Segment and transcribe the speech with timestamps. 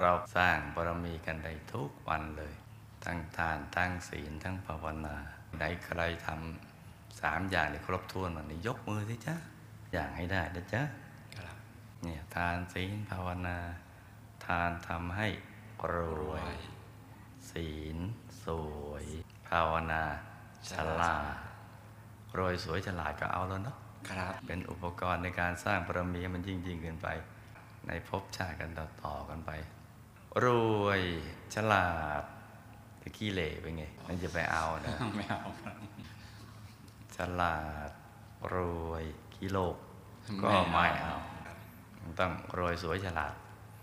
[0.00, 2.54] เราสร้างบารมีกันได้ทุกวันเลย
[3.04, 5.16] ทั้งทานทั้งศีลทั้งภาวนา
[5.56, 9.36] ไหนใครทำสามอย่างนี้ครบถ้วนวันนี้ยกมือสิจ๊ะ
[9.92, 10.82] อย่างให้ได้นะจ๊ะ
[11.38, 11.56] ครับ
[12.02, 13.58] เนี่ยทานศีลภาวนา
[14.46, 15.28] ทานทำให้
[15.92, 16.56] รรววยย
[17.50, 17.96] ศีล
[18.44, 18.46] ส
[18.88, 19.06] วย
[19.48, 20.02] ภาวนา
[20.70, 21.34] ฉลาด
[22.38, 23.76] รวยสวยฉลาดก็เอาแล้วเนาะ
[24.10, 27.08] ครับ เป็นอุปกรณ์ในการสร้างบารมีให้มันยิ่งยิ่งขึ้นไป
[27.88, 29.50] ในภพชาติกันต่อต่อกันไป
[30.44, 30.46] ร
[30.84, 31.00] วย
[31.54, 31.88] ฉลา
[32.20, 32.22] ด
[33.00, 35.76] ตะกี้เหล่เป็นไงมันจะไปเอานะไม่เอาครับ
[37.16, 37.56] ฉลา
[37.88, 37.90] ด
[38.54, 38.56] ร
[38.90, 39.04] วย
[39.36, 39.76] กิโลก
[40.42, 41.16] ก็ไม่ไม่เอา
[41.98, 43.34] เอาต้องรวยสวยฉลาด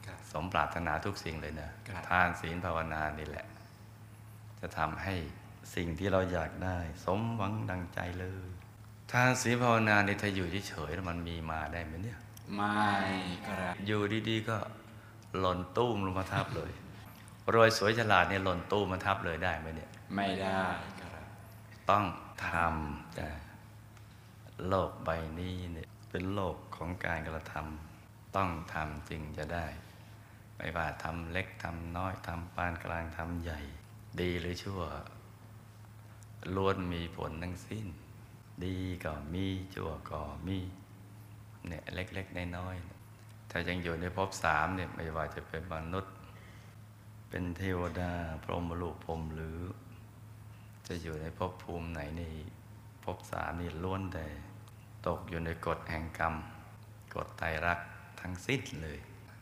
[0.06, 3.46] ครับสมปรารถนาทุกสิ่งเลยนะครับทานศีลภาวนานี่แหละ
[4.60, 5.16] จะทำให้
[5.76, 8.50] สิ่งที่เราอยากได้ สมหวังดังใจเลย
[9.12, 12.20] ทานศีลภาวนานี่ถ้าอยู่เฉยๆแล้วมันมีมาได้ไหมเนี่ย
[12.56, 12.86] ไม่
[13.48, 14.58] ครับอยู่ดีๆก็
[15.40, 16.72] หล่นตู้มลงมาทับเลย
[17.54, 20.62] รวยสวยฉลาดเนี่ยหล่นตู้มมาทับเลยได้ไหมเนี่ย ไม่ได้
[21.02, 21.26] ครับ
[21.90, 22.06] ต้อง
[22.48, 23.30] ทำแต่
[24.68, 29.66] โลกใบนี้เนี่ยเป็นโลกของการกระทำต้องทำจึงจะได้
[30.58, 33.60] ไม่ว่าทำเล็กทำน้อยทำปานกลางทำใหญ่
[34.22, 34.82] ดีหรือชั่ว
[36.56, 37.86] ล้วนมีผลทั้งสิ้น
[38.66, 40.60] ดีก็มีชั่วก็มี
[41.68, 46.14] เนี่ยเล็กๆน้อยๆถ้ายังอยู่ในภพสามเนี่ยไม่ว่าจะเป็นมนุษย์
[47.30, 48.12] เป็นเทวดา
[48.44, 49.60] พรหมลูกพรมหรือ
[50.88, 52.34] จะอยู่ในภพภูมิไหนนี่
[53.04, 54.26] ภพสามนี่ล้วนแต่
[55.08, 56.34] ตกอยู่ในกฎแห่งกรรม
[57.16, 57.88] กฎไตรรักษ์
[58.22, 59.00] ทั้งสิ้นเลย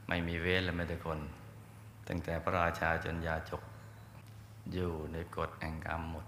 [0.08, 1.20] ไม่มีเว้นและไม่ได้คน
[2.08, 3.64] ตั้งแต่พระราชาจนยาจก
[4.74, 6.26] อยู่ในกฎแห่งกรรมหมด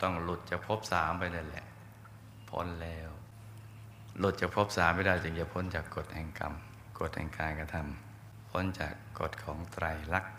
[0.00, 1.66] ต้องหลุดจากภพสามไปนั่นแหละ
[2.50, 3.10] พ้นแล้ว
[4.18, 6.52] หลุดจากภพสามไม่ได้จึงจะพ้นจากกฎแห่งกรรม
[7.00, 10.32] กฎแห่งการกระทำพ้นจากกฎของไตรลักษณ์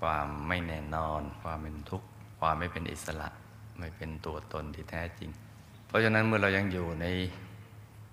[0.00, 2.06] ความไม่แน่นอน ความเป็นทุกข์
[2.40, 3.28] ความไม่เป็นอิสระ
[3.78, 5.30] ไม่เป็นตัวตนที่แท้จริง
[5.86, 7.06] เพราะฉะนั้นเมื่อเรายังอยู่ใน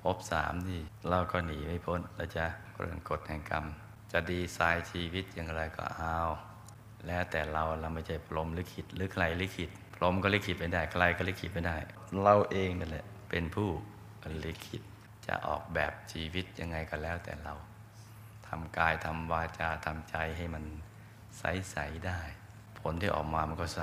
[0.01, 2.45] ภพสามนี่เราก็หนีไม่พ้นเราจะ
[2.79, 3.65] เรื่องกฎแห่งกรรม
[4.11, 6.17] จะดีไซน์ชีวิตอย่างไรก็เอา
[7.07, 11.77] แล้วแต่เราเราไม่ใช่พรหมลิขิตหรือใครลิขิตพรมก็ลิขิตไม่ได้ใครก็ลิขิตไม่ได้
[12.23, 13.69] เราเองนั่นแหละเป็นผู้
[14.45, 14.81] ลิขิต
[15.27, 17.53] จะออกแบบชีวิตยังไงก็แล้วแต่เรา
[18.47, 20.63] ทำกายทำวาจาทำใจให้มัน
[21.39, 22.19] ใส ๆ ได้
[22.79, 23.81] ผลที่ออกมามันก็ใส